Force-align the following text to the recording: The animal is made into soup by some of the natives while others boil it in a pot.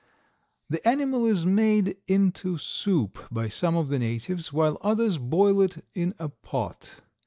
The 0.67 0.87
animal 0.87 1.27
is 1.27 1.45
made 1.45 1.95
into 2.07 2.57
soup 2.57 3.19
by 3.29 3.49
some 3.49 3.75
of 3.77 3.89
the 3.89 3.99
natives 3.99 4.51
while 4.51 4.79
others 4.81 5.19
boil 5.19 5.61
it 5.61 5.85
in 5.93 6.15
a 6.17 6.27
pot. 6.29 7.01